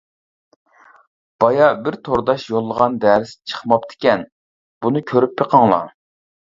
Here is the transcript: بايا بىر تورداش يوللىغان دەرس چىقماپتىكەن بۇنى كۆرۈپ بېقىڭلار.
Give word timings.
بايا 1.43 1.67
بىر 1.87 1.99
تورداش 2.09 2.47
يوللىغان 2.55 2.99
دەرس 3.05 3.37
چىقماپتىكەن 3.53 4.29
بۇنى 4.85 5.09
كۆرۈپ 5.15 5.43
بېقىڭلار. 5.43 5.99